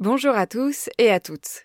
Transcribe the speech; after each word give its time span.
Bonjour 0.00 0.36
à 0.36 0.46
tous 0.46 0.88
et 0.98 1.10
à 1.10 1.18
toutes. 1.18 1.64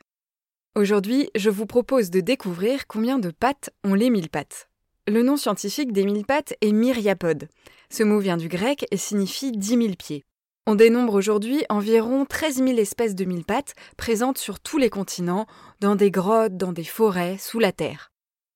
Aujourd'hui, 0.74 1.30
je 1.35 1.51
vous 1.51 1.67
propose 1.67 2.09
de 2.09 2.20
découvrir 2.20 2.88
combien 2.88 3.20
de 3.20 3.29
pattes 3.29 3.70
ont 3.83 3.94
les 3.94 4.09
mille 4.09 4.32
pattes. 4.32 4.70
Le 5.08 5.21
nom 5.21 5.38
scientifique 5.38 5.92
des 5.93 6.04
mille 6.04 6.25
pattes 6.25 6.56
est 6.61 6.72
myriapode. 6.72 7.48
Ce 7.92 8.02
mot 8.02 8.18
vient 8.18 8.38
du 8.38 8.48
grec 8.48 8.88
et 8.89 8.98
signifie 8.98 9.52
dix 9.52 9.77
mille 9.77 9.98
pieds. 9.98 10.23
On 10.66 10.73
dénombre 10.73 11.14
aujourd'hui 11.14 11.64
environ 11.70 12.25
13 12.25 12.64
000 12.64 12.80
espèces 12.80 13.14
de 13.14 13.25
mille 13.25 13.46
pattes 13.46 13.75
présentes 13.97 14.39
sur 14.39 14.59
tous 14.59 14.79
les 14.79 14.89
continents, 14.89 15.45
dans 15.79 15.95
des 15.95 16.09
grottes, 16.09 16.57
dans 16.57 16.73
des 16.73 16.84
forêts, 16.84 17.38
sous 17.38 17.59
la 17.59 17.71
terre. 17.71 18.11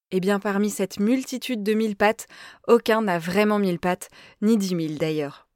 Eh 0.09 0.19
bien, 0.19 0.39
parmi 0.39 0.71
cette 0.71 0.99
multitude 0.99 1.61
de 1.61 1.75
mille 1.75 1.95
pattes, 1.95 2.25
aucun 2.67 3.03
n'a 3.03 3.19
vraiment 3.19 3.59
mille 3.59 3.77
pattes, 3.77 4.09
ni 4.41 4.57
dix 4.57 4.73
mille 4.73 4.97
d'ailleurs. 4.97 5.47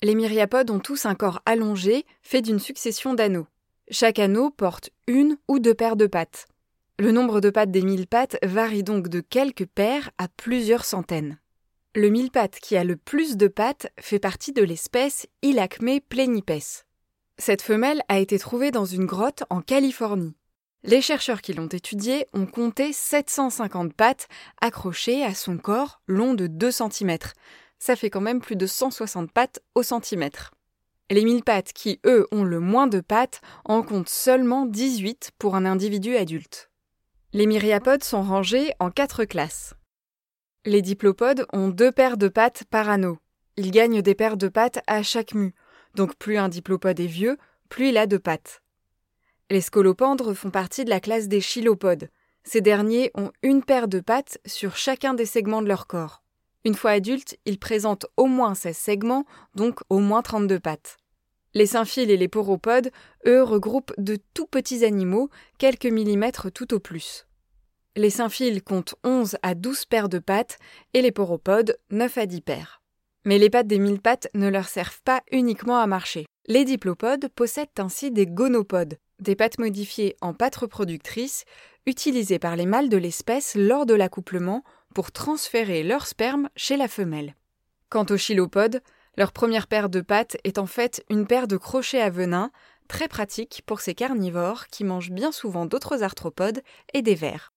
Les 0.00 0.14
myriapodes 0.14 0.70
ont 0.70 0.78
tous 0.78 1.06
un 1.06 1.16
corps 1.16 1.42
allongé, 1.44 2.06
fait 2.22 2.40
d'une 2.40 2.60
succession 2.60 3.14
d'anneaux. 3.14 3.48
Chaque 3.90 4.18
anneau 4.18 4.50
porte 4.50 4.90
une 5.06 5.36
ou 5.46 5.58
deux 5.58 5.74
paires 5.74 5.96
de 5.96 6.06
pattes. 6.06 6.46
Le 6.98 7.12
nombre 7.12 7.40
de 7.40 7.50
pattes 7.50 7.70
des 7.70 7.82
mille 7.82 8.06
pattes 8.06 8.38
varie 8.42 8.82
donc 8.82 9.08
de 9.08 9.20
quelques 9.20 9.66
paires 9.66 10.10
à 10.16 10.26
plusieurs 10.28 10.86
centaines. 10.86 11.38
Le 11.94 12.08
mille 12.08 12.30
pattes 12.30 12.58
qui 12.60 12.78
a 12.78 12.84
le 12.84 12.96
plus 12.96 13.36
de 13.36 13.46
pattes 13.46 13.88
fait 14.00 14.18
partie 14.18 14.52
de 14.52 14.62
l'espèce 14.62 15.26
Ilacme 15.42 16.00
plenipes. 16.08 16.64
Cette 17.36 17.60
femelle 17.60 18.02
a 18.08 18.18
été 18.20 18.38
trouvée 18.38 18.70
dans 18.70 18.86
une 18.86 19.04
grotte 19.04 19.44
en 19.50 19.60
Californie. 19.60 20.34
Les 20.82 21.02
chercheurs 21.02 21.42
qui 21.42 21.52
l'ont 21.52 21.68
étudiée 21.68 22.26
ont 22.32 22.46
compté 22.46 22.92
750 22.92 23.92
pattes 23.92 24.28
accrochées 24.62 25.24
à 25.24 25.34
son 25.34 25.58
corps 25.58 26.00
long 26.06 26.32
de 26.32 26.46
2 26.46 26.70
cm. 26.70 27.18
Ça 27.78 27.96
fait 27.96 28.10
quand 28.10 28.22
même 28.22 28.40
plus 28.40 28.56
de 28.56 28.66
160 28.66 29.30
pattes 29.30 29.60
au 29.74 29.82
centimètre. 29.82 30.52
Les 31.10 31.24
mille 31.24 31.44
pattes 31.44 31.72
qui, 31.72 32.00
eux, 32.06 32.26
ont 32.32 32.44
le 32.44 32.60
moins 32.60 32.86
de 32.86 33.00
pattes, 33.00 33.42
en 33.64 33.82
comptent 33.82 34.08
seulement 34.08 34.64
18 34.64 35.32
pour 35.38 35.54
un 35.54 35.66
individu 35.66 36.16
adulte. 36.16 36.70
Les 37.32 37.46
myriapodes 37.46 38.04
sont 38.04 38.22
rangés 38.22 38.72
en 38.78 38.90
quatre 38.90 39.24
classes. 39.24 39.74
Les 40.64 40.80
diplopodes 40.80 41.46
ont 41.52 41.68
deux 41.68 41.92
paires 41.92 42.16
de 42.16 42.28
pattes 42.28 42.64
par 42.70 42.88
anneau. 42.88 43.18
Ils 43.56 43.70
gagnent 43.70 44.00
des 44.00 44.14
paires 44.14 44.38
de 44.38 44.48
pattes 44.48 44.80
à 44.86 45.02
chaque 45.02 45.34
mue, 45.34 45.54
donc 45.94 46.16
plus 46.16 46.38
un 46.38 46.48
diplopode 46.48 46.98
est 46.98 47.06
vieux, 47.06 47.36
plus 47.68 47.90
il 47.90 47.98
a 47.98 48.06
de 48.06 48.16
pattes. 48.16 48.62
Les 49.50 49.60
scolopendres 49.60 50.34
font 50.34 50.50
partie 50.50 50.86
de 50.86 50.90
la 50.90 51.00
classe 51.00 51.28
des 51.28 51.42
chilopodes. 51.42 52.08
Ces 52.44 52.62
derniers 52.62 53.10
ont 53.14 53.30
une 53.42 53.62
paire 53.62 53.88
de 53.88 54.00
pattes 54.00 54.38
sur 54.46 54.76
chacun 54.76 55.12
des 55.12 55.26
segments 55.26 55.62
de 55.62 55.68
leur 55.68 55.86
corps. 55.86 56.23
Une 56.64 56.74
fois 56.74 56.92
adultes, 56.92 57.36
ils 57.44 57.58
présentent 57.58 58.06
au 58.16 58.26
moins 58.26 58.54
16 58.54 58.76
segments, 58.76 59.26
donc 59.54 59.80
au 59.90 59.98
moins 59.98 60.22
32 60.22 60.58
pattes. 60.60 60.96
Les 61.52 61.66
symphiles 61.66 62.10
et 62.10 62.16
les 62.16 62.28
poropodes, 62.28 62.90
eux, 63.26 63.42
regroupent 63.42 63.92
de 63.98 64.18
tout 64.34 64.46
petits 64.46 64.84
animaux, 64.84 65.30
quelques 65.58 65.86
millimètres 65.86 66.50
tout 66.50 66.74
au 66.74 66.80
plus. 66.80 67.26
Les 67.96 68.10
symphiles 68.10 68.62
comptent 68.62 68.96
11 69.04 69.36
à 69.42 69.54
12 69.54 69.84
paires 69.84 70.08
de 70.08 70.18
pattes 70.18 70.58
et 70.94 71.02
les 71.02 71.12
poropodes 71.12 71.78
9 71.90 72.18
à 72.18 72.26
10 72.26 72.40
paires. 72.40 72.82
Mais 73.24 73.38
les 73.38 73.50
pattes 73.50 73.68
des 73.68 73.78
mille 73.78 74.00
pattes 74.00 74.28
ne 74.34 74.48
leur 74.48 74.66
servent 74.66 75.00
pas 75.04 75.22
uniquement 75.30 75.78
à 75.78 75.86
marcher. 75.86 76.26
Les 76.46 76.64
diplopodes 76.64 77.28
possèdent 77.28 77.68
ainsi 77.78 78.10
des 78.10 78.26
gonopodes, 78.26 78.98
des 79.20 79.36
pattes 79.36 79.58
modifiées 79.58 80.16
en 80.20 80.34
pattes 80.34 80.56
reproductrices, 80.56 81.44
utilisées 81.86 82.38
par 82.38 82.56
les 82.56 82.66
mâles 82.66 82.88
de 82.88 82.96
l'espèce 82.96 83.54
lors 83.54 83.86
de 83.86 83.94
l'accouplement 83.94 84.64
pour 84.94 85.12
transférer 85.12 85.82
leur 85.82 86.06
sperme 86.06 86.48
chez 86.56 86.76
la 86.76 86.88
femelle. 86.88 87.34
Quant 87.90 88.06
aux 88.08 88.16
chilopodes, 88.16 88.82
leur 89.16 89.32
première 89.32 89.66
paire 89.66 89.88
de 89.88 90.00
pattes 90.00 90.36
est 90.44 90.58
en 90.58 90.66
fait 90.66 91.04
une 91.10 91.26
paire 91.26 91.46
de 91.46 91.56
crochets 91.56 92.00
à 92.00 92.10
venin, 92.10 92.50
très 92.88 93.08
pratique 93.08 93.62
pour 93.66 93.80
ces 93.80 93.94
carnivores 93.94 94.66
qui 94.68 94.84
mangent 94.84 95.12
bien 95.12 95.32
souvent 95.32 95.66
d'autres 95.66 96.02
arthropodes 96.02 96.62
et 96.92 97.02
des 97.02 97.14
vers. 97.14 97.53